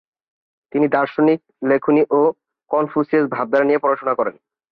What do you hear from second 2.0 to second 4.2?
ও কনফুসীয় ভাবধারা নিয়ে পড়াশোনা